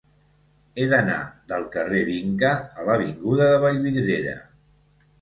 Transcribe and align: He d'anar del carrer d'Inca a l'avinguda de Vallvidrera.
He 0.81 0.87
d'anar 0.93 1.17
del 1.53 1.69
carrer 1.77 2.03
d'Inca 2.09 2.57
a 2.57 2.89
l'avinguda 2.91 3.55
de 3.55 3.63
Vallvidrera. 3.69 4.39